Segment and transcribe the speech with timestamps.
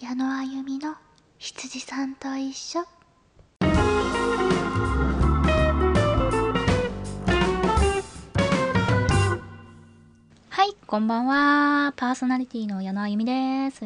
[0.00, 0.96] 矢野あゆみの
[1.38, 2.80] 羊さんと一緒。
[2.80, 2.86] は
[10.64, 11.92] いこんばんは。
[11.94, 13.84] パーソナリティの矢野あゆみです、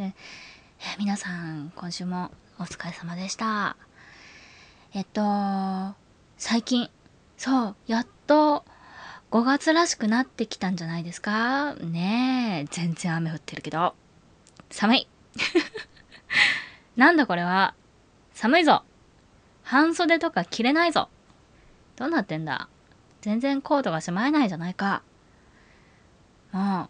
[0.99, 3.77] 皆さん今週もお疲れ様でした。
[4.95, 5.21] えっと
[6.39, 6.89] 最近
[7.37, 8.65] そうやっと
[9.31, 11.75] 5月らしくなってきたんじゃないですか？
[11.75, 13.95] ねえ全然雨降ってるけど。
[14.71, 15.07] 寒い。
[16.97, 17.75] なんだこれは。
[18.35, 18.85] 寒いぞ。
[19.63, 21.09] 半袖とか着れないぞ。
[21.97, 22.69] どうなってんだ。
[23.21, 25.03] 全然コートがしまえないじゃないか。
[26.53, 26.89] も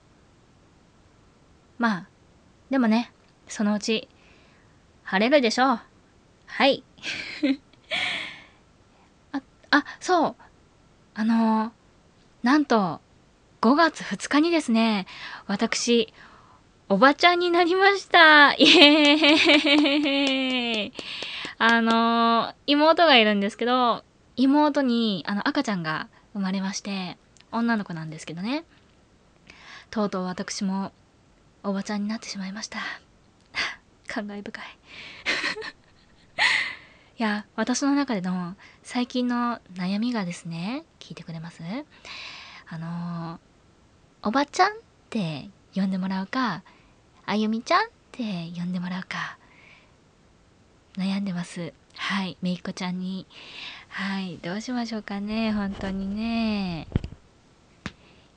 [1.79, 2.09] うまあ
[2.71, 3.13] でもね
[3.49, 4.09] そのうち
[5.05, 5.81] 晴れるでしょう。
[6.47, 6.85] はい。
[9.33, 10.37] ああそう。
[11.15, 11.73] あの
[12.43, 13.01] なんと
[13.61, 15.07] 5月2日にですね
[15.47, 16.13] 私
[16.91, 18.55] おばちゃんになりました。
[18.55, 20.93] イエーイ。
[21.59, 24.03] あの妹がいるんですけど
[24.37, 27.19] 妹にあの赤ちゃんが生まれまして
[27.53, 28.65] 女の子なんですけどね。
[29.91, 30.93] とうとう私も
[31.63, 32.79] おばちゃんになってしまいました。
[34.07, 34.65] 感慨深い。
[37.19, 41.63] いや私の中での最近の悩みがですね聞いてくれます。
[42.67, 43.41] あの
[44.23, 44.75] おばちゃんっ
[45.11, 46.63] て呼んでもらうか
[47.29, 48.23] あゆみちゃんって
[48.57, 49.37] 呼んでもらうか。
[50.97, 51.75] 悩んでます。
[51.95, 52.39] はい。
[52.41, 53.27] めいっ子ちゃんに。
[53.91, 54.39] はい。
[54.39, 55.53] どうしましょうかね。
[55.53, 56.89] 本当にね。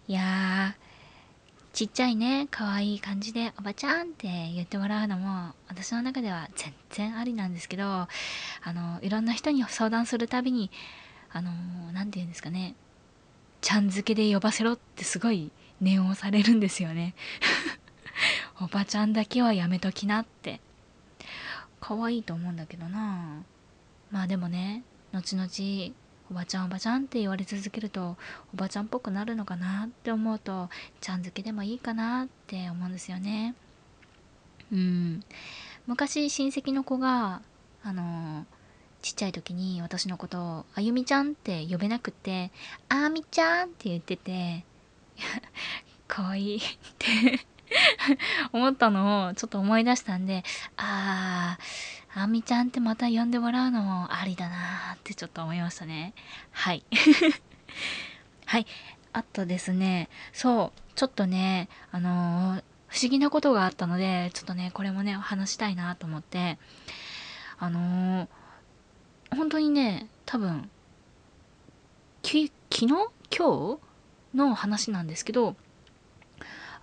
[0.10, 0.76] いや
[1.72, 2.50] ちっちゃいね。
[2.52, 8.10] 可愛い感じで「おばちゃん」って言ってもらうのも私の中では全然ありなんですけどあ
[8.66, 10.70] のいろんな人に相談するたびに
[11.32, 11.50] あの
[11.94, 12.76] 何て言うんですかね。
[13.62, 17.16] ちゃん付けで呼ばせろってすごい念をされるんですよね。
[18.62, 20.62] おばちゃんだけはやめときなって。
[21.80, 23.44] 可愛いと思うんだけどな。
[24.12, 25.96] まあでもね後々
[26.30, 28.16] おばちゃんおばちゃんって言われ続けると
[28.54, 30.70] おばちゃんっぽくなるのかなって思うと
[31.02, 33.56] ちゃん付けでもいいかなって思うんですよね。
[34.72, 35.24] うん。
[35.88, 37.42] 昔親戚の子が
[37.84, 38.46] あの
[39.02, 42.52] ちっちゃい時に私のことをあゆみちゃんって呼べなくって
[42.88, 44.64] あーみちゃんって言ってて
[46.08, 46.60] かわいいっ
[47.00, 47.08] て
[48.54, 50.44] 思ったのをちょっと思い出したんで
[50.78, 56.14] あーあみちゃんってまた呼んでもらうのもありだなーってちょっと思いましたね。
[56.52, 56.84] はい。
[58.46, 58.66] はい。
[59.14, 66.58] あとですねそうちょっとねあのー不思議なことがあったのでちょっとねこれもね話したいなと思って
[67.58, 70.70] あのー本当にね多分
[72.22, 72.88] き昨日？
[73.38, 74.38] 今日？
[74.38, 75.56] の話なんですけど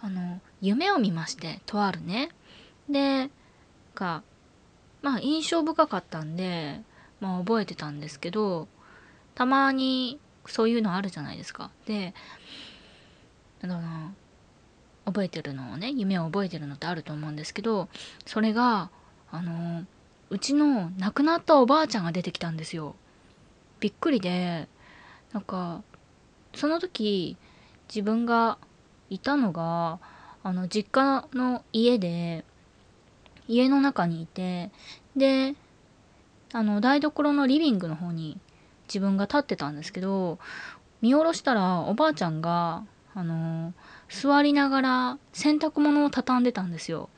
[0.00, 2.30] あの夢を見ましてとあるね。
[2.88, 3.30] で
[3.94, 4.22] が
[5.02, 6.80] まあ印象深かったんで
[7.20, 8.68] まあ覚えてたんですけど
[9.34, 11.70] たまにそういうのあるじゃないですか。
[11.86, 12.14] で
[13.60, 14.12] なんだろうな
[15.04, 17.88] 覚えてるのをね夢を覚えてるのってあると思うんですけど
[18.26, 18.90] それが
[19.30, 19.84] あの
[20.30, 22.94] うちの亡くなったおばあちゃんが出てきたんですよ。
[23.80, 24.68] びっくりで
[25.32, 25.82] なんか
[26.54, 27.36] その時
[27.88, 28.58] 自分が
[29.10, 29.98] いたのが
[30.42, 32.44] あの実家の家で
[33.46, 34.70] 家の中にいて
[35.16, 35.54] で
[36.52, 38.38] あの台所のリビングの方に
[38.86, 40.38] 自分が立ってたんですけど
[41.02, 43.72] 見下ろしたらおばあちゃんがあの
[44.08, 47.08] 座りながら洗濯物を畳んでたんですよ。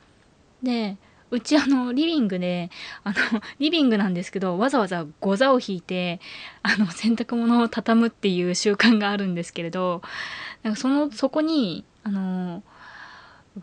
[0.63, 0.97] で
[1.31, 2.69] うちあのリビングで
[3.03, 3.15] あの
[3.59, 6.19] リビングなんですけどわざわざゴザを引いて
[6.61, 10.01] あの洗濯物を畳むっていう習慣があるんですけれど
[10.63, 12.63] なんかそのそこにあの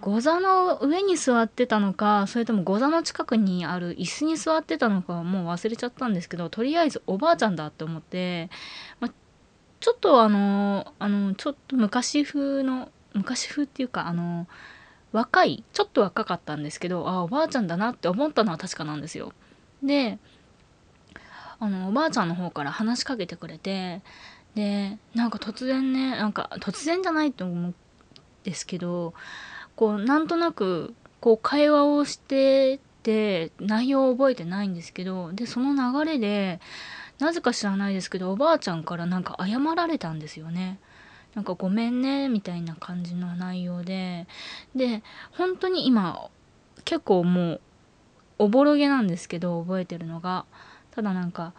[0.00, 8.50] ゴザの上に座ってたのかそれともゴザの近くにある椅子に座ってたのかもう忘れちゃったんですけどとりあえずおばあちゃんだって思って、
[9.00, 9.08] ま、
[9.80, 14.46] ちょっとあのあのちょっと昔風の昔風っていうかあの
[15.12, 19.32] 若いちょっと若かったんですけどあおばあちゃんだなって思ったのは確かなんですよ。
[19.82, 20.18] で
[21.60, 24.02] あのおばあちゃんの方から話しかけてくれて
[24.54, 27.74] でなんか突然ねなんか突然じゃないと思うん
[28.44, 29.14] ですけど
[29.76, 36.60] こうなんとなくこう会話をしてて内容を覚えてないんですけどでその流れで
[37.18, 40.78] なぜか知らないですけどおばあちゃんからなんか謝られたんですよね。
[41.38, 44.26] なんかごめんねみたいな感じの内容で
[44.74, 46.30] で本当に今
[46.84, 47.60] 結構もう
[48.40, 50.46] おぼろげなんですけど覚えてるのが
[50.90, 51.54] ただなんか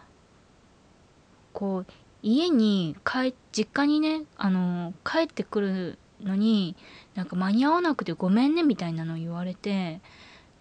[1.54, 1.92] こう
[2.22, 6.76] 家に帰実家にねあの帰ってくるのに
[7.14, 10.02] なんか間に合わなくてごめんねみたいなのを言われて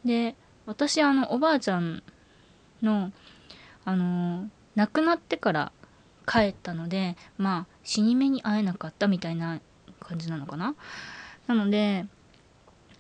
[0.05, 2.03] で私あのおばあちゃん
[2.81, 3.11] の
[3.83, 5.73] あの亡くなってから
[6.25, 9.59] 帰ったのでまあ死に目に会えなかったみたいな
[9.99, 10.75] 感じなのかな？
[11.47, 12.05] なので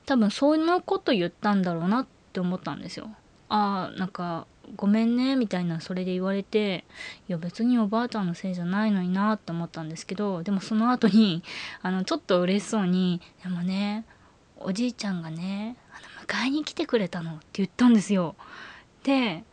[0.07, 3.11] 多分そのこと言ったんだろうなって思ったんですよ
[3.49, 6.85] ああなんかごめんねみたいなそれで言われて
[7.27, 11.43] いや別におばあちゃんのせいじゃないのになって思ったんですけどでもその後に
[11.83, 14.05] あのちょっと嬉しそうに「でもね
[14.57, 18.35] おじいちゃんがねあの迎えに来てくれたの」って言ったんですよ。
[19.03, 19.43] で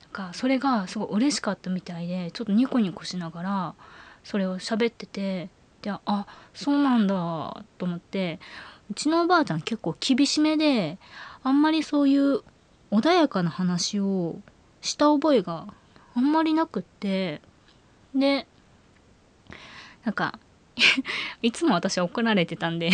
[0.00, 3.74] なんかそれがすごい嬉しかったみたいでちょっとニコニコしながら
[4.24, 5.48] それを喋ってて
[5.82, 8.38] であそうなんだと思って
[8.90, 10.98] うちのおばあちゃん結構厳しめで
[11.42, 12.42] あんまりそういう
[12.90, 14.36] 穏やかな話を
[14.80, 15.66] した覚えが
[16.14, 17.40] あんまりなくって
[18.14, 18.46] で
[20.04, 20.38] なんか
[21.42, 22.90] いつも私は怒られてたんで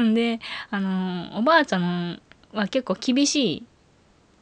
[0.00, 2.20] ん であのおばあちゃん
[2.52, 3.66] は結構厳しい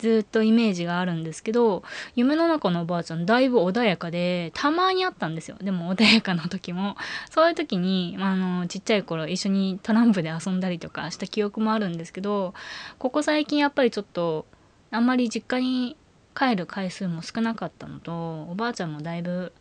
[0.04, 1.82] ずっとイメージがあるんですけど
[2.14, 5.56] 夢の中のおばあちゃんだいぶ穏やかでたまにあったんですよ。
[5.62, 6.96] でも穏やかな時も。
[7.30, 12.52] そういう時に、あのちっちゃい頃一緒にトランプで遊んだりとかした記憶もあるんですけど
[12.98, 14.44] ここ最近やっぱりちょっと
[14.90, 15.96] あんまり実家に
[16.36, 19.52] 帰る回数も少なかったのとおばあちゃんもだいぶ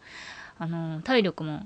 [0.59, 1.65] あの体力も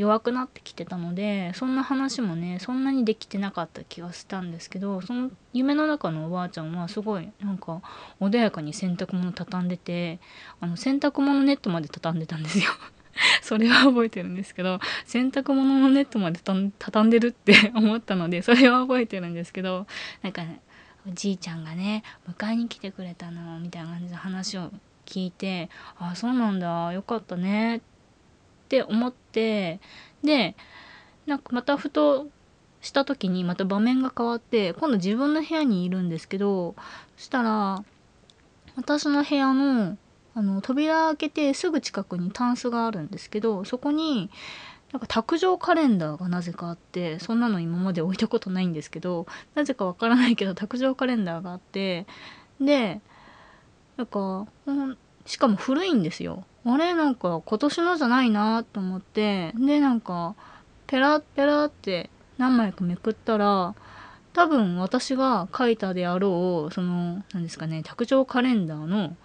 [0.00, 7.82] 弱くなってきてたのでそんな話もねそんなにできてなかった気がしたんですけどその夢の中のおばあちゃんはすごいなんか
[8.18, 10.18] 穏やかに洗濯物畳んでて
[10.58, 12.64] あの洗濯物ネットまで畳んでたんですよ。
[13.42, 16.40] それは覚えてるんですけど洗濯物のネットまで
[16.78, 19.86] 畳んでるって 思ったのでそれは覚えてるんですけど
[20.22, 20.62] なんかね
[21.06, 24.70] おじいちゃんがね迎えに来てくれたのみたいな感じの話を
[25.04, 25.68] 聞いて
[25.98, 27.80] あそうなんだよかったねっ
[28.70, 29.80] って思って
[30.22, 30.54] で
[31.26, 32.28] なんかまたふと
[32.80, 36.76] した時にまた場面が変わって今度自分の部屋にいるんですけど
[37.16, 37.84] そしたら
[38.76, 39.98] 私の部屋の
[40.32, 44.30] あの扉開けてすぐ近くにタンスがあるんですけどそこに
[44.92, 49.26] なんか卓上カレンダーがなぜかあってそんなの今まで置いたことないんですけど
[49.56, 52.06] なぜかわからないけど卓上カレンダーがあって
[52.60, 53.00] で
[53.96, 54.46] なんか
[55.26, 56.44] しかも古いんですよ。
[56.64, 60.34] あれなんか今年のじゃないなと思ってでなんか
[60.86, 63.74] ペラペラって何枚かめくったら
[64.32, 69.16] 多分私が書いたであろうその何ですかね卓上カレンダーの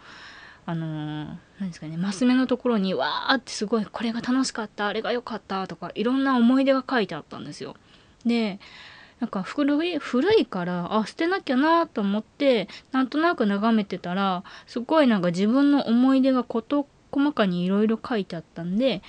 [0.67, 7.75] あのー、何ですかねマス目のところにわーってすごいこれが楽しかったあれが良かったとかいろんな思い出が書いてあったんですよ。
[8.25, 8.59] で
[9.19, 19.01] なんか古い古いからあ捨てなきゃなと思ってなんとなく眺めてたらすごいなんか自分の思い出が事細かにいろいろ書いてあったんで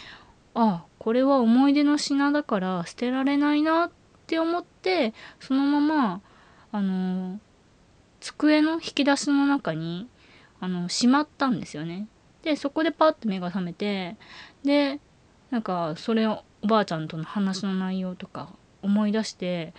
[0.54, 3.90] あこれは思い出の品だから捨てられないなっ
[4.28, 6.20] て思ってそのまま
[6.70, 7.40] あの
[8.20, 10.08] 机の引き出しの中に
[10.60, 12.08] あのしまったんですよね。
[12.42, 14.16] でそこでパッて目が覚めて
[14.64, 15.00] で
[15.50, 19.74] なんかそれをおばあちゃんとの話の内容とか思い出して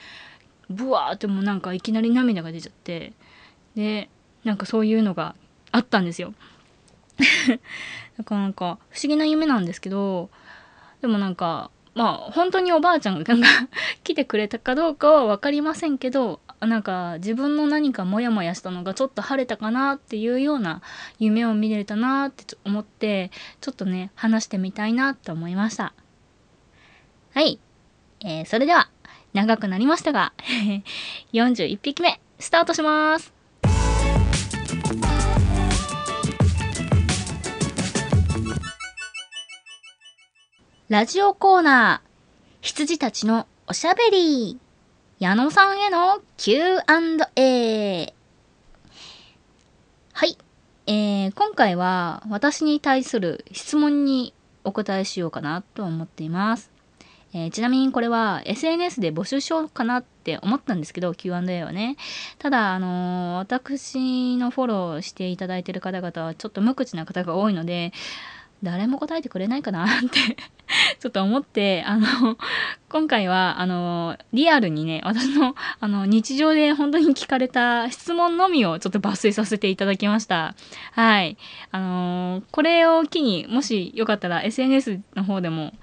[0.70, 3.14] ブワーってもうなんかいきなり涙が出ちゃって
[3.76, 4.10] で
[4.44, 5.36] なんかそういうのが
[5.72, 6.34] あったんですよ。
[8.18, 10.30] なかなか不思議な夢なんですけど
[11.02, 13.36] でもなんかまあ本当におばあちゃんが
[14.04, 20.82] 来てくれたかどうかは分かりませんけどなんか自分の何かモヤモヤしたのがちょっと晴れたかなっていうような
[21.20, 25.94] 夢を見れたなって思ってちょっとね話してみたいなと思いました。
[27.34, 27.60] はい、
[28.22, 28.90] えー、それでは
[29.34, 30.34] 長くなりましたが
[31.34, 33.37] 41匹目スタートします。
[40.90, 42.08] ラジオコーナー、
[42.62, 44.58] 羊たちのおしゃべり。
[45.20, 48.14] 矢野さんへの Q&A。
[50.14, 50.38] はい。
[50.86, 56.72] えー、今回は私に対する質問にお答えしようかなと思っています。
[57.34, 61.98] えー、ちなみにこれは SNS で募集しようかなって思ったんですけど Q&A はね
[62.40, 67.92] ただあのー、私のフォローしていただいてる方々はちょっと無口な方が多いので
[68.64, 70.38] 誰も答えてくれないかな って
[71.00, 72.38] ちょっと思って、あの、
[72.90, 80.56] 今回は、あの、リアルにね、私の、あの、日常で本当に聞かれた質問のみをちょっと抜粋させていただきました。
[80.92, 81.38] はい。
[81.72, 85.74] あの、これを機に、もしよかったら SNS の方でも、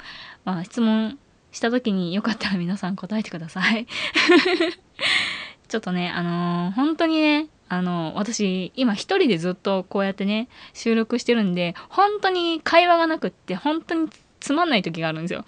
[0.45, 1.19] まあ、質問
[1.52, 3.87] した時によかったら皆さん答えてください。
[5.69, 14.09] ちょっとね、あの本当にね、あの、私、今一人でずっとこうやってね、収録してるんで、本当に会話がなくって、本当に
[14.40, 15.45] つまんない時があるんですよ。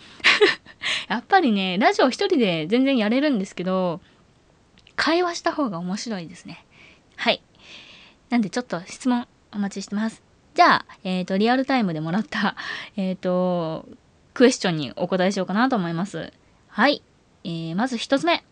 [1.08, 4.00] やっぱりね、ラジオ一人で全然やれるんですけど、
[4.96, 6.64] 会話した方が面白いですね。
[7.16, 7.42] はい。
[8.30, 10.22] なんでちょっと質問お待ちしてます。
[10.54, 12.56] じゃあ、えっ、と、リアルタイムでもらった、
[12.96, 13.86] えっ、と、
[14.32, 16.32] クエスチョンにお答えしようかなと思います。
[16.68, 17.02] はい。
[17.44, 18.44] えー、まず一つ目。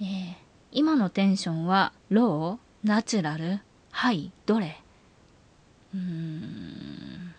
[0.00, 0.34] えー、
[0.72, 2.63] 今のテンションは、ロー？
[2.84, 3.60] ナチュラル？
[3.92, 4.78] はい、どれ？
[5.94, 7.34] うーん。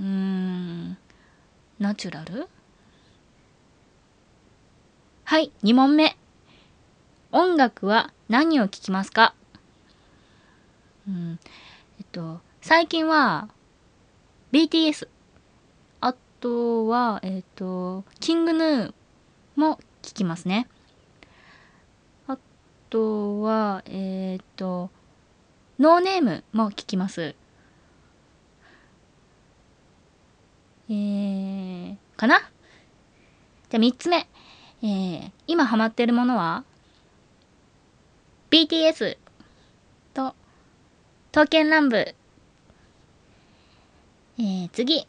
[0.00, 0.98] うーん。
[1.78, 2.48] ナチュラル？
[5.22, 6.16] はい、2問目。
[7.30, 9.32] 音楽は何を聴きますか？
[11.06, 11.38] うん。
[12.00, 13.48] えっと、最近は、
[14.50, 15.06] BTS。
[16.00, 18.94] あとは、えっと、キングヌー
[19.54, 20.66] も聴きますね。
[22.90, 24.90] とは、えっと、
[25.78, 27.34] ノーネームも聴きます。
[30.88, 32.38] えー、かな？
[33.70, 34.28] じゃあ3つ目。
[34.82, 36.64] えー、今ハマってるものは
[38.50, 39.18] ?BTS
[40.14, 40.34] と、
[41.32, 42.14] 刀剣乱舞。
[44.38, 45.06] えー、次。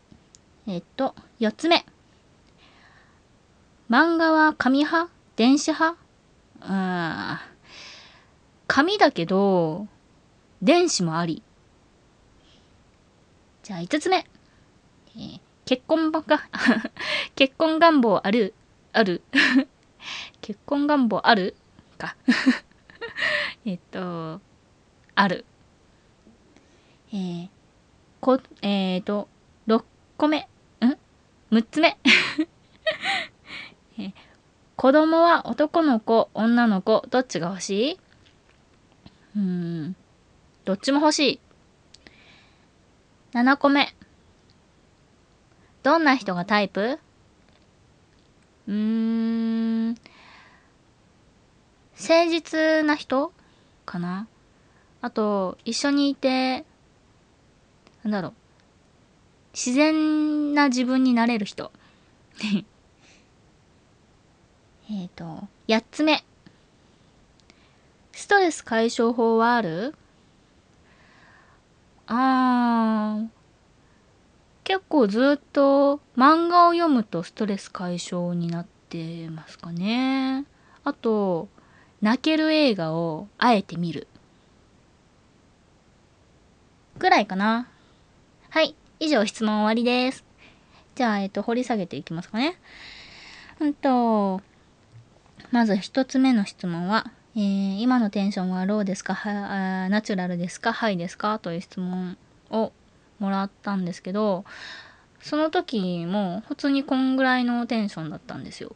[0.67, 1.85] えーっと、4つ目。
[3.89, 5.11] 漫画は紙派？
[5.35, 5.97] 電子派？
[6.61, 7.56] うーん。
[8.67, 9.87] 紙だけど、
[10.61, 11.41] 電子もあり。
[13.63, 14.25] じゃあ5つ目。
[15.15, 16.47] えー結婚ばか、
[17.35, 18.53] 結婚願望ある、
[18.93, 19.21] ある。
[20.39, 21.57] 結婚願望ある？
[21.97, 22.15] か。
[23.65, 24.39] えっと、
[25.15, 25.43] ある。
[27.11, 27.49] えー、
[28.21, 29.27] こ、えーと、
[29.67, 29.83] 6
[30.17, 30.47] 個目、
[30.79, 30.97] ん
[31.51, 31.97] ?6 つ目。
[33.97, 34.13] えー
[34.77, 37.99] 子供は男の子、女の子、どっちが欲しい？
[39.35, 39.95] うん、
[40.65, 41.39] どっちも欲しい。
[43.33, 43.93] 7個目。
[45.83, 46.99] どんな人がタイプ？
[48.67, 50.01] うーん、誠
[52.29, 53.33] 実な人
[53.85, 54.27] かな？
[55.01, 56.65] あと、一緒にいて、
[58.03, 58.33] なんだろう。
[59.53, 61.71] 自然な自分になれる人。
[64.89, 66.23] えっと、八つ目。
[68.17, 69.93] ストレス解消法はある？
[72.07, 73.27] あー、
[74.63, 80.45] 結構ずっと漫画を読むとストレス解消になってますかね。
[80.83, 81.47] あと、
[82.01, 84.07] 泣ける映画をあえて見る。
[86.97, 87.69] ぐらいかな。
[88.49, 88.75] はい。
[88.99, 90.25] 以上質問終わりです。
[90.95, 92.57] じゃあ、えっと、掘り下げていきますかね。
[93.59, 94.41] うんと、
[95.51, 99.13] まず一つ目の質問は、えー今のテンションはローですか？
[99.13, 100.73] はナチュラルですか？
[100.73, 101.37] ハイですか？
[101.37, 102.17] という質問
[102.49, 102.73] を
[103.19, 104.43] もらったんですけど、
[105.21, 108.71] その時も普通にこんぐらいのテンションだったんですよ。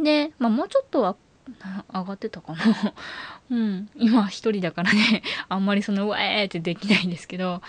[0.00, 1.14] で、まあもうちょっとは
[1.92, 2.58] 上がってたかな。
[3.50, 3.88] うん。
[3.94, 7.62] 今一人だからね、あんまりその、うわーってできないんですけど、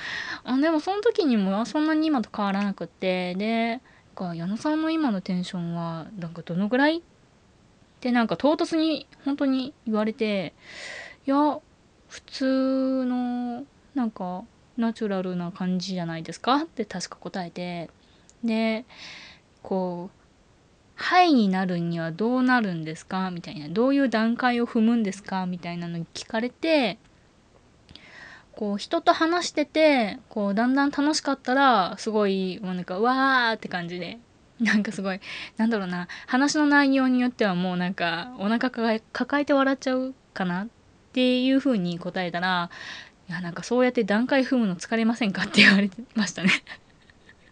[0.44, 3.80] あでもその時にもそんなに今と変わらなくって、で、
[4.16, 7.04] か矢野さんの今のテンションは、なんかどのぐらい
[8.06, 10.54] ってなんか唐突に本当に言われて、
[11.26, 11.58] いや、
[12.08, 14.44] 普通の、なんか、
[14.78, 16.58] ナチュラルな感じじゃないですか？
[16.58, 17.90] って確か答えて、
[18.44, 18.86] で、
[19.64, 20.18] こう、
[20.94, 23.32] ハイになるにはどうなるんですか？
[23.32, 23.70] みたいな。
[23.70, 25.48] どういう段階を踏むんですか？
[25.48, 27.00] みたいなのに聞かれて、
[28.52, 34.20] こう、人と話してて、こう、だんだん楽しかったら、すごい、もうなんか、わーって感じで、
[34.60, 35.20] なんかすごい、
[35.58, 40.68] なんだろうな、話の内容によってはもうなんか、お腹抱え抱えて笑っちゃうかなっ
[41.14, 42.70] ていう風に答えたら、
[43.28, 46.50] いや、なんかそうやって段階踏むの疲れませんかって言われてましたね。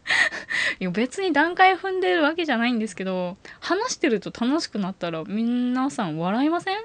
[0.80, 6.78] いや別に段階踏んでるわけじゃないんですけど話してると楽しくなったら皆さん笑いません？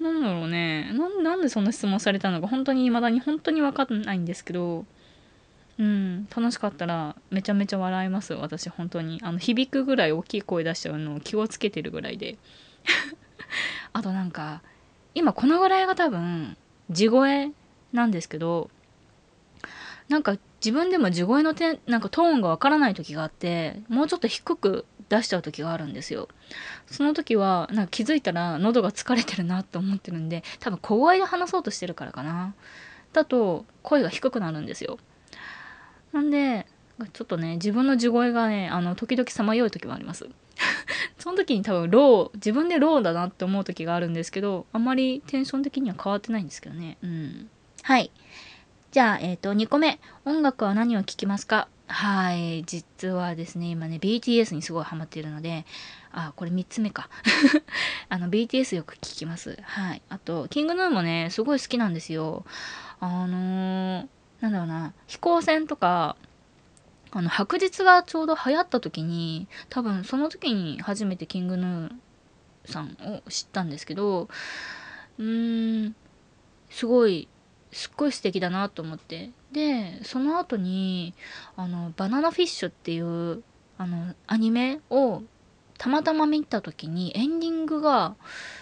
[0.00, 0.92] なんだろうね。
[0.92, 4.86] ななんでそんな質問されたのか本当に未だに本当に分かんないんですけど
[5.78, 9.20] うん楽しかったらめちゃめちゃ笑います私本当に。
[9.22, 12.36] あの響くぐらい大きい声出しちゃうのを気をつけてるぐらいで。
[13.92, 14.62] あとなんか
[15.14, 16.56] 今このぐらいが多分
[16.90, 17.52] 地声
[17.92, 18.70] なんですけど
[20.08, 26.28] なんか自分でも地声のてなんかトーンがわからない時があってもうちょっと低く出しちゃう時があるんですよ。
[26.86, 32.54] その時はなんか気づいたら喉が疲れてるなと思ってるんで多分小声で話そうとしてるからかな。
[33.12, 34.98] だと声が低くなるんですよ。
[36.12, 36.66] なんで
[37.12, 40.28] ちょっとね自分の地声がねあの時々さまよう時もあります。
[41.18, 46.98] その時に多分ロー自分でローだなって思う時があるんですけどあんまりテンション的には変わってないんですけどね。
[47.02, 47.50] うん。
[47.82, 48.10] はい。
[48.90, 50.00] じゃあ、えっ、と、2個目。
[50.24, 51.68] 音楽は何を聴きますか？
[51.86, 52.64] はい。
[52.64, 55.66] 実はですね、今ね、BTS にすごいハマっているので、
[56.10, 57.08] あこれ3つ目か。
[58.08, 59.58] あの BTS よく聞きます。
[59.62, 60.02] はい。
[60.08, 62.44] あとキングヌーもねすごい好きなんですよ。
[63.00, 64.06] あのー、
[64.40, 66.16] なんだろうな飛行船とか
[67.10, 71.90] あの白日がちょうど流行った時に多分その時に初めてキングヌー
[72.70, 74.28] さんを知ったんですけど
[75.18, 75.96] うーん
[76.70, 77.28] すごい
[77.72, 79.30] すっごい素敵だなと思って。
[79.52, 81.14] でその後に
[81.56, 83.42] あのバナナフィッシュっていう
[83.78, 85.22] あのアニメを
[85.78, 88.16] たまたま見た時にエンディングが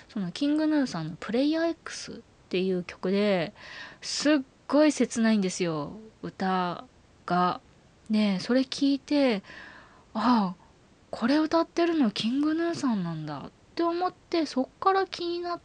[0.08, 3.52] そのキングヌーさんの「プレイヤー X」っていう曲で
[4.00, 5.92] すっごい切ないんですよ。
[6.22, 6.84] 歌
[7.24, 7.60] が。
[8.10, 9.42] でそれ聞いて
[10.14, 10.64] ああ
[11.10, 13.38] これ歌ってるのキングヌーさんなんだ。
[13.38, 15.60] って思ってそっから気になっ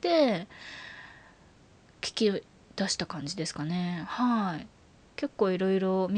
[0.00, 0.46] て
[2.00, 2.42] 聞き
[2.76, 4.04] 出した感じですかね。
[4.06, 4.66] はい。
[5.16, 6.10] 結構いろいろ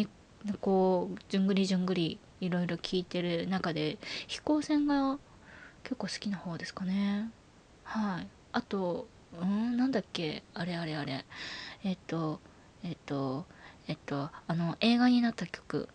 [0.61, 5.19] こうじゅんぐりじゅんぐりいろいろ聞いてる中で飛行船が
[5.83, 7.31] 結構好きな方ですかね。
[7.85, 8.29] はい。
[8.53, 9.07] あと
[9.41, 10.43] うんなんだっけ？
[10.55, 11.25] あれあれあれ。
[11.85, 12.41] えっと
[12.83, 13.45] えっと
[13.89, 15.89] えっとあの映画になった曲。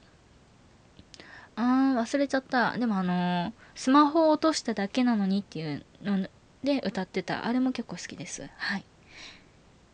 [1.56, 2.78] あー忘れちゃった。
[2.78, 6.28] でもあのスマホを落としただけなのにっていうの
[6.64, 7.46] で歌ってた。
[7.46, 8.50] あれも結構好きです。
[8.58, 8.86] はい。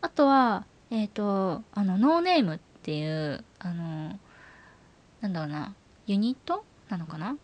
[0.00, 4.18] あとはえっ、とあのノーネームっていうあの
[5.20, 5.74] なんだろうな。
[6.06, 7.36] ユニットなのかな？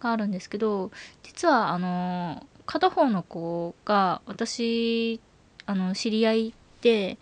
[0.00, 0.90] があるんですけど
[1.22, 5.20] 実はあの片方の子が私
[5.66, 7.18] あの知り合いで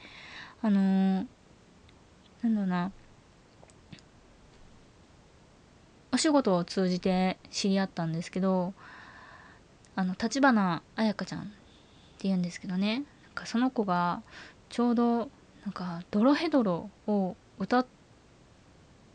[0.64, 2.90] あのなんだろうな。
[6.10, 8.72] お仕事を通じて知り合ったんですけど
[9.94, 11.50] あの立花彩香ちゃんって
[12.28, 13.04] 言うんですけどね。
[13.24, 14.22] なんかその子が
[14.70, 15.28] ちょうど
[15.66, 17.86] なんか「ドロヘドロ」を歌っ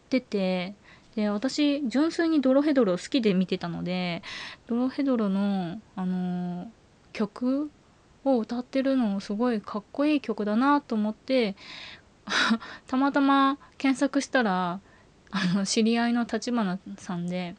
[0.09, 0.75] てて
[1.15, 4.21] で私純粋にドロヘドロ好きで見てたので
[4.67, 6.67] ドロヘドロのあのー、
[7.13, 7.71] 曲
[8.35, 11.55] を歌ってるのすごいかっこいい曲だなと思って
[12.87, 14.79] たまたま検索したら
[15.31, 17.55] あの知り合いの立花さんで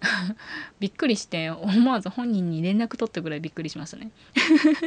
[0.80, 4.10] びっくりして思わず本人に連絡取ったぐらいびっくりしましたね。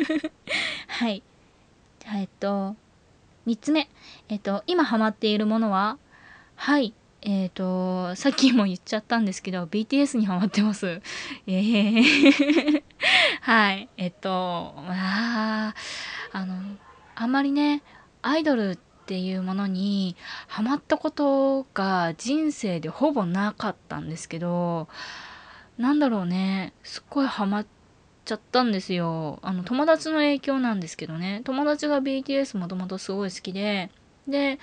[0.88, 1.24] はい。
[2.00, 2.76] じゃあえっと
[3.48, 3.90] 3つ目。
[4.30, 5.98] えっと今ハマっているものは
[6.56, 6.94] はい。
[7.22, 11.02] えっ、ー、とさっきも言っちゃったんですけど BTS にハマってます。
[11.48, 12.84] えー
[13.42, 13.90] はい。
[13.98, 15.74] えっとあ
[16.32, 16.56] あの
[17.16, 17.82] あんまりね
[18.22, 20.16] アイドルっていうものに
[20.48, 24.88] ハマったことが人生でほぼなかったんですけど
[25.78, 27.66] なんだろうねすっごいハマっ
[28.24, 29.40] ちゃったんですよ。
[29.42, 31.42] あの友達の影響なんですけどね。
[31.46, 33.90] 友達が BTS もともとすごい好きで
[34.28, 34.60] で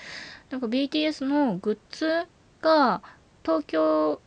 [0.50, 2.28] なんか BTS のグッズ
[2.66, 3.02] が
[3.44, 4.20] 東京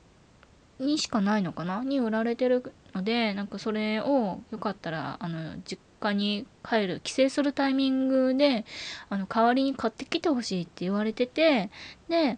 [0.80, 1.84] にしかないのかな？
[1.84, 8.66] に売られてるのでなんかそれをよかったらあの実家に帰る帰省するタイミングで
[9.10, 11.70] あの代わりに買ってきてほしいって言われてて
[12.08, 12.38] で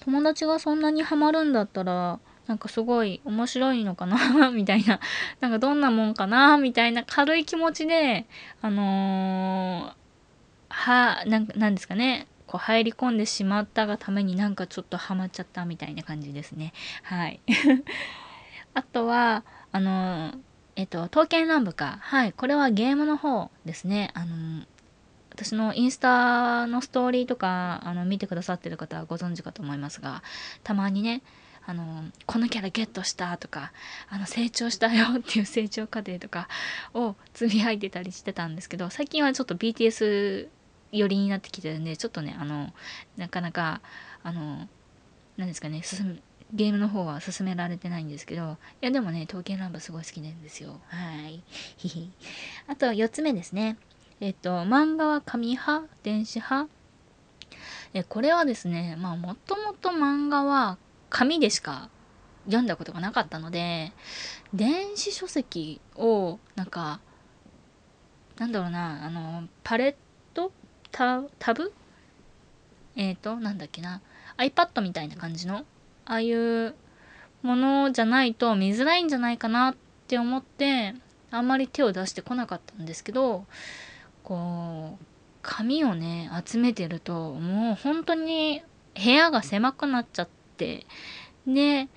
[0.00, 4.50] 友達がそんなにハマるんだったらなんかすごい面白いのかな？
[4.50, 4.98] みたいな
[5.40, 6.58] なんかどんなもんかな？
[6.58, 8.26] みたいな軽い気持ちで
[8.60, 12.26] あのー、はなんなんですかね？
[12.50, 16.72] こう入り込んでしまったがためになんかちょっとハマっちゃったみたいな感じですね
[17.04, 17.40] はい
[18.74, 20.34] あとはあの
[20.76, 21.98] えっと、刀剣乱舞か。
[22.00, 22.32] はい。
[22.32, 24.12] これはゲームの方ですね。
[24.14, 24.64] あの、
[25.28, 30.22] 私のインスタのストーリーとか、あの、見てくださってる方はご存知かと思いますが、
[30.64, 31.20] たまにね、
[31.66, 33.72] あの、このキャラゲットしたとか、
[34.08, 36.48] あの、成長したよっていう成長過程とか
[36.94, 40.48] をつぶやいてたりしてたんですけど、最近はちょっと BTS
[40.92, 42.72] 寄りになってきてるんで、ちょっとね、あの、
[43.16, 43.80] なかなか、
[44.22, 44.68] あの、
[45.36, 46.20] 何ですかね、進
[46.52, 50.80] ゲームの方は進められてないんですけど、いやでもね、刀剣乱舞すごい好きなんですよ。
[50.88, 51.42] はい。
[51.76, 52.10] ひひ。
[52.66, 53.76] あと4つ目ですね。
[54.20, 55.86] えっと、漫画は紙派？
[56.02, 56.68] 電子派？
[57.94, 60.76] え、これはですね、まあもともと漫画は
[61.08, 61.88] 紙でしか
[62.46, 63.92] 読んだことがなかったので、
[64.52, 67.00] 電子書籍をなんか、
[68.38, 69.98] なんだろうな、あの、パレット
[70.90, 71.72] タタブ？
[72.96, 74.00] えっ、ー、と、なんだっけな、
[74.36, 75.64] iPad みたいな感じの？
[76.04, 76.74] ああいう
[77.42, 79.76] ものじゃないと見づらいんじゃないかなっ
[80.08, 80.94] て思って
[81.30, 83.46] あんまり手を出してこなかったんですけど
[84.24, 85.04] こう
[85.42, 88.62] 紙をね集めてるともう本当に
[88.94, 90.86] 部屋が狭くなっちゃって
[91.46, 91.88] で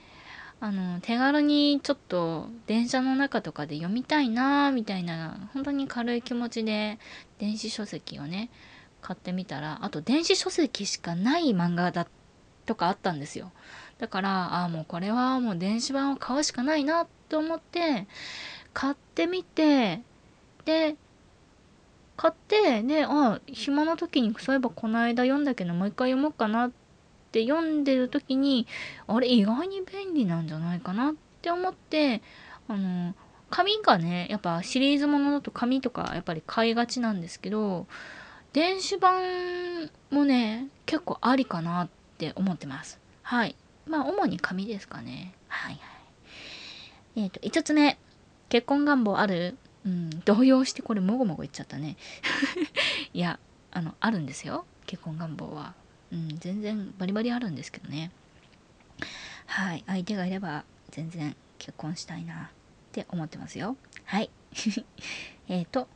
[0.61, 6.99] あの手軽にちょっと電車の中とかで読みたいなみたいな本当に軽い気持ちで
[7.39, 8.49] 電子書籍をね
[9.03, 12.07] 買ってみたらあと電子書籍しかない漫画だ
[12.65, 13.51] とかあったんですよ。
[13.99, 18.07] だからああもうこれはもう電子版を買うしかないなと思って
[18.73, 20.01] 買ってみて
[20.65, 20.95] で
[22.15, 26.71] 買ってであ暇な時にそういえばこの間読んだけどもう一回読もうかなっ
[27.31, 28.67] て読んでる時に
[29.07, 32.21] あれ意外に便利なんじゃないかなって思って
[32.67, 33.13] あの
[33.49, 37.87] 紙がねやっぱシリーズものだと紙とかやっぱり買いがちなんですけど
[38.53, 42.99] 電子版もね結構ありかなって思ってます。
[43.23, 43.55] はい。
[43.87, 45.33] まあ主に紙ですかね。
[45.47, 47.21] はいはい。
[47.23, 47.97] えっ、ー、と5つ目。
[48.49, 49.57] 結婚願望ある？
[49.85, 51.97] うん、動揺してこれもごもご言っちゃったね。
[53.13, 53.39] いや
[53.71, 54.65] あのあるんですよ。
[54.85, 55.73] 結婚願望は、
[56.11, 58.11] うん、全然バリバリあるんですけどね。
[59.47, 59.83] はい。
[59.87, 62.47] 相手がいれば全然結婚したいなっ
[62.91, 63.75] て思ってますよ。
[64.05, 64.29] はい。
[65.49, 65.87] えっと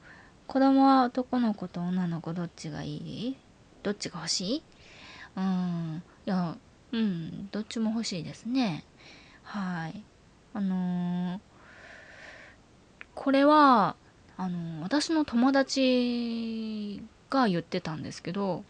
[0.48, 3.38] 子供は男の子と女の子どっちがいい？
[3.84, 4.64] どっちが欲しい？
[5.36, 6.04] うん。
[6.26, 6.58] いや
[6.92, 7.50] うん。
[7.52, 8.84] どっちも欲しいですね。
[9.44, 10.04] はい。
[10.54, 11.40] あのー
[13.20, 13.96] これは
[14.38, 18.64] あの私の友達が言ってたんですけど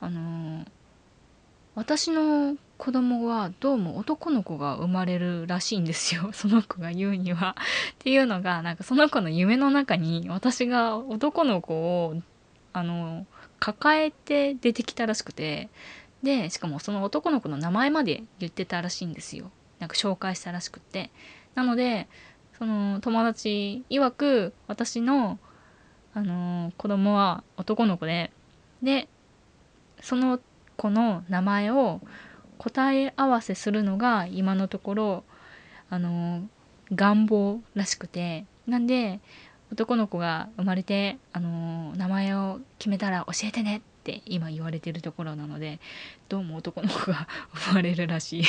[0.00, 0.64] あの
[1.74, 6.30] 私の子供はどうも男の子が生まれるらしいんですよ。
[6.32, 7.56] その子が言うには。
[7.92, 12.22] っていうのがなんかその子の夢の中に私が男の子を
[12.72, 13.26] あの
[13.58, 15.68] 抱えて出てきたらしくて。
[16.20, 19.52] でしかもその男の子の名前まで言ってたらしいんですよ。
[19.78, 21.10] なんか紹介したらしくて。
[21.54, 22.08] なので
[22.58, 25.38] その友達曰く私の、
[26.14, 28.32] あの、子供は男の子で。
[28.82, 29.08] で
[30.00, 30.40] その
[30.76, 32.00] 子の名前を
[32.58, 35.24] 答え合わせするのが今のところ
[35.90, 36.46] あの、
[36.92, 39.20] 願望らしくてなんで
[39.72, 45.80] 男の子が生まれて、あの、名前を決めたら教えてねって今言われてるところなので
[46.30, 48.42] どうも男の子が生まれるらしい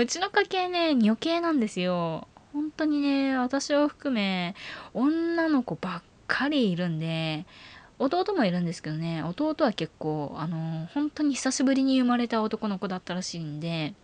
[0.00, 2.28] うちの家系ね、女系なんですよ。
[2.52, 4.54] 本当にね、私を含め、
[4.92, 7.46] 女の子ばっかりいるんで、
[8.00, 13.94] 弟もいるんですけどね、弟は結構、あの、本当に久しぶりに生まれた男の子だったらしいんで、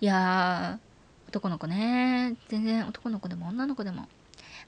[0.00, 4.08] いやー、男の子ね、全然男の子でも女の子でも、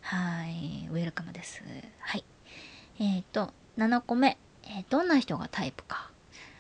[0.01, 1.63] はい、ウェルカムです。
[2.01, 2.25] はい。
[2.99, 6.11] えっ、ー、と、7個目、えー、どんな人がタイプか。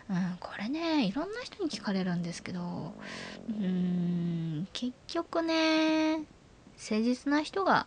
[0.09, 2.92] うん、これねいろんな人に聞かれるんですけど
[3.48, 6.18] うーん結局ね
[6.76, 7.87] 誠実な人が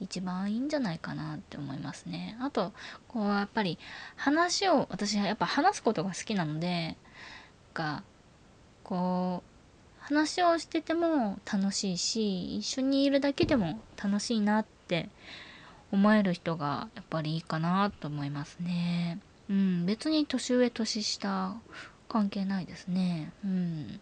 [0.00, 2.36] 一番いいんじゃないかなって思いますね。
[2.40, 2.72] あと
[3.08, 3.78] こうやっぱり
[4.16, 6.96] 話を私はやっぱ話すことが好きなので
[7.74, 8.02] が
[8.84, 15.08] こう話をしてても楽しいし一緒にいるだけでも楽しいなって
[15.90, 19.18] 思える人がやっぱりいいかなと思いますね。
[19.48, 21.56] うん、別に年上年下
[22.08, 23.32] 関係ないですね。
[23.44, 24.00] うん。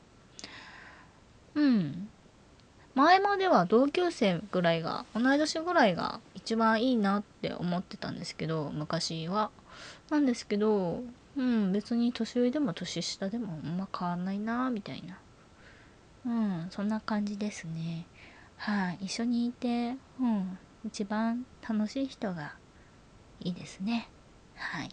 [1.54, 2.08] うん。
[2.94, 9.50] 前までは同級生ぐらいが、同い年ぐらいが一番いいなって思ってたんですけど、昔は。
[10.10, 11.02] なんですけど、
[11.36, 15.18] うん、別に年上でも年下でもあんま変わんないなみたいな。
[16.26, 18.06] うん、そんな感じですね。
[18.56, 22.54] はい、一緒にいて、うん、一番楽しい人が
[23.40, 24.08] いいですね。
[24.54, 24.90] はい。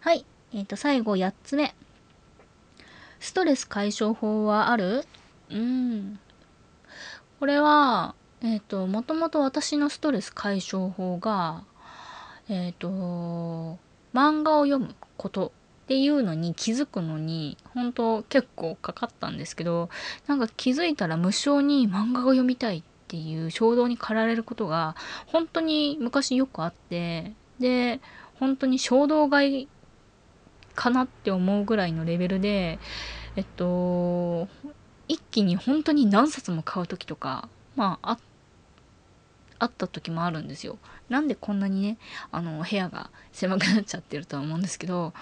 [0.00, 0.24] はい。
[0.52, 1.74] えっ、ー、と、最後8つ目。
[3.20, 5.04] ストレス解消法はある？
[5.50, 6.18] うん。
[7.38, 11.64] これは、えっ、ー、と、もともと私のストレス解消法が、
[12.48, 13.78] えっ、ー、と、
[14.12, 15.52] 漫画を読むこと
[15.84, 19.88] っていうのに気づくのに、本当結構かかったんですけど、
[20.26, 24.96] なんか気づいたら無性に漫画を読みたいっていう衝動に駆られることが、
[25.26, 28.00] 本当に昔よくあって、で、
[28.40, 29.68] 本当に衝動買い
[30.74, 32.78] かなって思うぐらいのレベルで、
[33.36, 34.48] えっと、
[35.08, 38.18] 一気に本当に何冊も買う時とか、まあ、あ
[39.60, 40.78] あった時もあるんですよ。
[41.08, 41.98] なんでこんなにね、
[42.30, 45.12] あの、部屋が狭くなっちゃってるとは思うんですけど、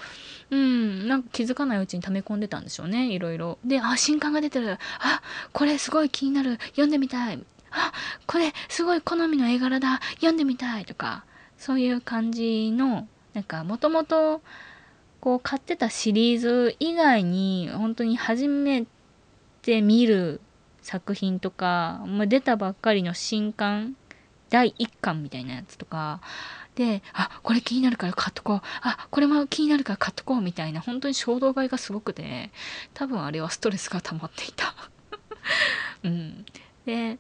[0.50, 3.58] うん、なんか気づかないうちに溜め込んでたんでしょうね、いろいろ。
[3.64, 4.78] で、あ、新刊が出てる。
[4.98, 5.22] あ、
[5.52, 6.58] これすごい気になる。
[6.70, 7.42] 読んでみたい。
[7.70, 7.92] あ、
[8.26, 10.00] これすごい好みの絵柄だ。
[10.16, 11.24] 読んでみたいとか、
[11.56, 14.42] そういう感じの、なんか、もともと、
[15.20, 18.88] こう買ってたシリーズ以外に本当に初めて
[19.82, 20.40] 見る
[20.82, 23.96] 作品とか、まあ、出たばっかりの新刊
[24.50, 26.20] 第1巻みたいなやつとか
[26.76, 28.60] であこれ気になるから買っとこう。
[28.82, 32.50] あこれも気になるから買っとこうみたいな本当に衝動買いがすごくて
[32.94, 34.74] 多分あれはストレスが溜まっていた。
[36.04, 36.44] うん。
[36.84, 37.18] で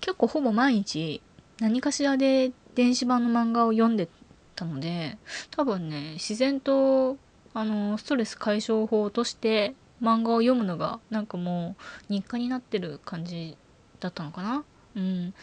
[0.00, 1.20] 結構ほぼ毎日
[1.58, 4.08] 何かしらで電子版の漫画を読んで
[4.54, 5.18] たので
[5.50, 7.18] 多分ね自然と
[7.54, 11.76] あのストレス解消法として漫画を読むのがなんかも
[12.08, 13.56] う日課になってる感じ
[14.00, 14.64] だったのかな？
[14.96, 15.34] うん。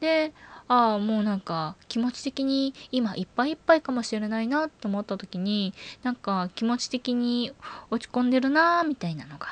[0.00, 0.32] で
[0.68, 7.52] ああもうなんか気持ち的に今いっぱいいっぱいかもしれないなと思った時になんか気持ち的に
[7.90, 9.48] 落ち込んでるなみたいなのが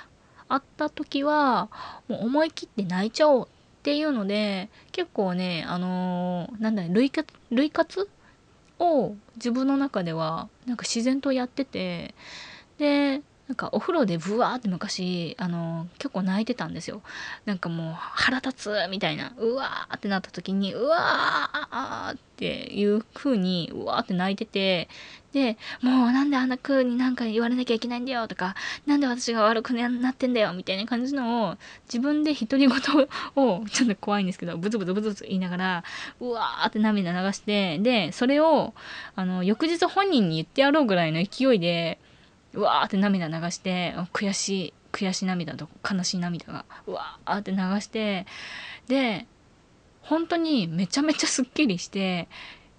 [0.49, 1.69] あった時は
[2.09, 8.09] もう思い切って泣いちゃおうっていうので結構ねあのー、なんだ類活類活？
[8.81, 12.15] を自分の中ではなんか自然とやってて
[12.79, 17.01] でなんかお風呂でブワーって昔あの結構泣いてたんですよ。
[17.47, 19.33] なんかもう腹立つみたいな。
[19.39, 24.89] うわーってなった時にうわーっていう風にうわーって泣いてて。
[25.33, 28.55] でもうなんであんな風になんか言われなきゃいけないんだよとか
[28.87, 32.71] なんで私が悪くなってんだよみたいな感じのを自分で独り言
[33.37, 35.85] をちょっと怖いんですけどブツブツブツブツ言いながら
[36.21, 38.73] うわーって涙流してでそれを
[39.17, 41.99] あの翌日本人に言ってやろうぐらいの勢いで
[42.55, 48.27] うわーって涙流して悔しい悔しい涙と悲しい涙がうわーって流して
[48.89, 49.27] で
[50.03, 52.29] 本当にめちゃめちゃすっきりして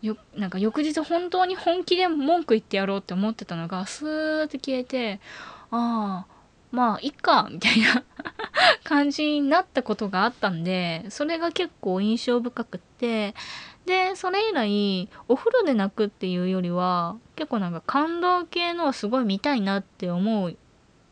[0.02, 5.20] よなんか翌日本当に本気で文句言ってやろうって思ってたのがスーって消えて
[5.72, 6.39] ああ
[6.72, 8.04] まあいっかみたいな
[8.84, 13.34] 感じになったことがあったんでそれが結構印象深くって
[13.86, 20.56] でそれ以来お風呂で泣くっていうよりは結構なんか感動系のすごい見たいなって思う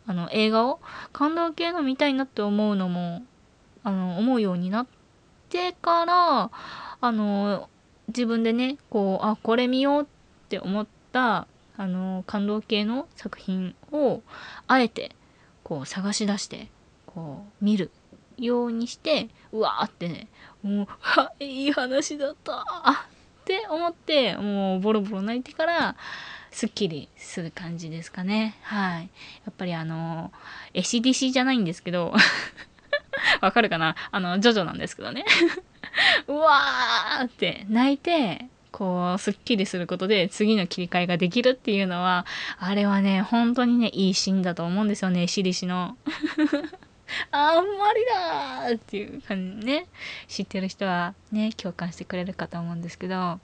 [0.06, 0.80] あの映画を
[1.12, 3.24] 感動系の見たいなって思うのも
[3.84, 4.88] あの思うようになっ
[5.50, 6.52] てから
[7.02, 7.70] あの
[8.10, 10.06] 自分でねこうあこれ見ようっ
[10.50, 14.22] て思ったあの感動系の作品を
[14.68, 15.16] あえて
[15.68, 16.70] こう探し出して
[17.06, 17.92] こう見る
[18.38, 20.30] ようにしてうわーってね
[20.64, 22.64] もうはいい話だったっ
[23.44, 25.98] て思ってもうボロボロ泣いてから
[26.52, 28.56] すっきりする感じですかね。
[28.64, 29.02] はい。
[29.04, 29.10] や
[29.52, 30.32] っぱりあの
[30.74, 32.14] エシディシじゃないんですけど
[33.42, 33.96] わかるかな？
[34.12, 35.26] あのジョジョなんですけどね。
[36.28, 38.48] うわーって泣いて
[38.78, 42.28] こう、すっきりすることで次の切り替えができるっていうのは、
[42.60, 45.98] あれはね、本当にね、いいシーンだと思うんですよね、しりしの。
[47.32, 49.88] あんまりだーっていう感じね。
[50.28, 53.40] 知ってる人はね共感してくれるかと思うんですけど。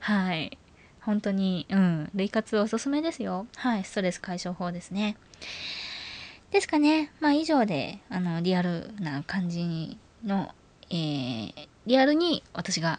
[0.00, 0.58] はい。
[1.00, 2.10] 本当にうん。
[2.14, 3.46] 類活おすすめですよ。
[3.56, 3.84] はい。
[3.84, 5.16] ストレス解消法ですね。
[6.50, 7.12] ですかね。
[7.20, 10.52] まあ以上であのリアルな感じの、
[10.90, 12.98] えー、リアルに私が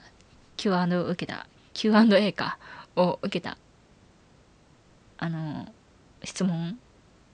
[0.60, 2.58] Q&A を受けた Q&A か
[2.98, 3.58] を受けた
[5.17, 5.74] あの
[6.26, 6.78] 質問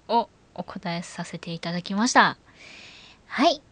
[0.07, 2.37] をお答えさせていただきました。
[3.25, 3.63] はい。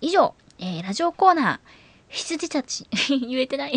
[0.00, 1.58] 以上、えー、ラジオコーナー、
[2.08, 3.74] 羊たち、 言えてない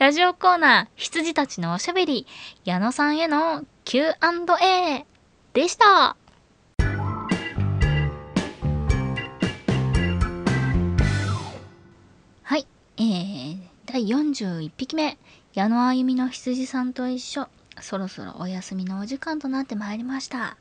[0.00, 2.26] ラジオコーナー、羊たちのおしゃべり、
[2.64, 5.06] 矢野さんへの Q&A
[5.52, 6.16] でした。
[12.42, 13.61] はい、えー、
[13.92, 15.18] 第41匹目、
[15.52, 17.46] 矢野あゆみの羊さんと一緒。
[17.78, 20.56] そろそろお休みのお時間となってまいりました。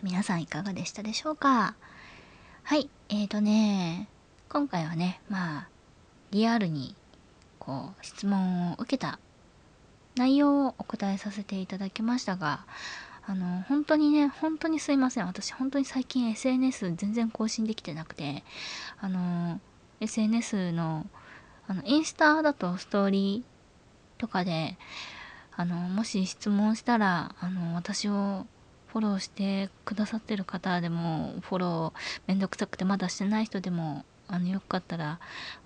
[0.00, 1.74] 皆さんいかがでしたでしょうか？
[2.62, 4.08] はい、えーとね、
[4.48, 5.68] 今回はね、まあ、
[6.30, 6.94] リアルに、
[7.58, 9.18] こう、質問を受けた
[10.14, 12.64] 内容をお答えさせていただきましたが、
[13.26, 15.26] あの、本当にね、本当にすいません。
[15.26, 18.44] 私、本当に最近 SNS 全然更新できてなくて、
[19.00, 19.60] あの、
[20.00, 21.08] SNS の、
[21.68, 24.78] あの、インスタだとストーリーとかで、
[25.54, 28.46] あの、もし質問したら、あの、私を
[28.88, 35.20] フォローしてくださってる方でも、フォローめんどくさくてまだしてない人でも、あの、よかったら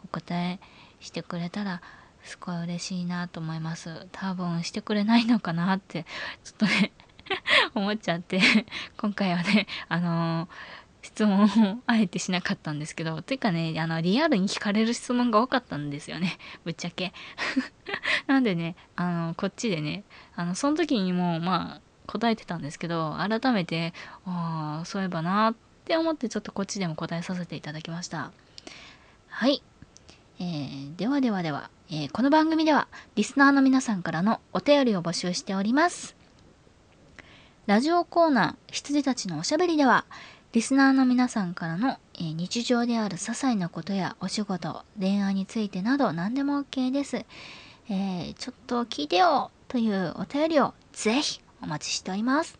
[0.04, 0.58] お答え
[0.98, 1.80] してくれたら、
[2.24, 4.08] すごい嬉しいなと思います。
[4.10, 6.04] 多分してくれないのかなって、
[6.42, 6.92] ちょっとね
[7.74, 8.40] 思っちゃって
[8.96, 10.48] 今回はね、あのー
[11.02, 11.48] 質問を
[11.86, 16.38] あえてしなかったんですけど、というかね、あの、リアルに聞かれる質問が多かったんですよね。
[16.64, 17.12] ぶっちゃけ。
[18.28, 20.04] なんでね、あの、こっちでね、
[20.36, 23.92] あの、その時にも、まあ、答えてたんですけど、改めて、
[24.24, 28.30] ああ、そういえばなって思って、ちょっとこっちでも答えさせていただきました。
[29.28, 29.62] はい。
[30.38, 32.86] えー、ではではでは、えー、この番組では、
[33.16, 36.16] リスナーの皆さんからのお便りを募集しております。
[37.66, 40.04] ラジオコーナー、羊たちのおしゃべりでは、
[40.52, 47.16] リスナーの皆さんからの、えー、日常である些細なことやお仕事、恋愛についてなど何でも OK です。
[47.16, 52.58] えー、ちょっと聞いてよというお便りをぜひお待ちしております。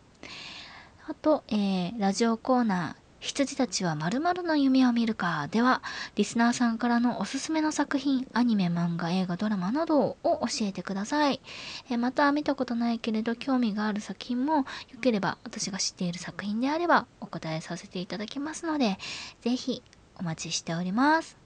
[1.06, 5.46] あと、えー、ラジオコーナー羊たちは〇〇の夢を見るか。
[5.52, 5.80] では、
[6.16, 11.40] リスナーさんからのおすすめの作品、アニメ、漫画、映画、ドラマなどを教えてください。
[11.88, 14.64] えまた、見たことないけれど興味がある作品も、よ
[15.00, 18.98] ければ私が知っている作品であればお答えさせていただきますので、
[19.40, 19.84] ぜひ
[20.18, 21.36] お待ちしております。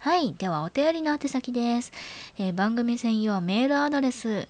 [0.00, 0.34] はい。
[0.34, 1.90] では、お便りの宛先です。
[2.36, 4.46] えー、番組専用メールアドレス、え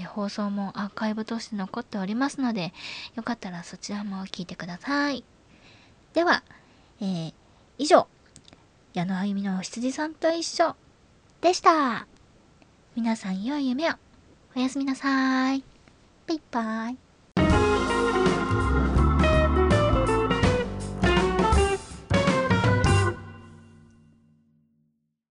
[0.05, 2.73] 放送もアーカイブとして残っておりますので、
[3.15, 5.25] よかったらそちらも聞いてください。
[6.15, 6.43] では、
[7.01, 7.35] えー、
[7.79, 8.09] 以上、
[8.95, 10.75] 矢野あゆみの羊さんと一緒
[11.41, 12.07] でした。
[12.97, 13.95] 皆さん良い夢を。
[14.57, 15.63] おやすみなさい。
[16.27, 17.08] バイバイ。